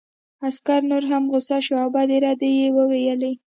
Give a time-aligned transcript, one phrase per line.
[0.47, 3.33] عسکر نور هم غوسه شو او بدې ردې یې وویلې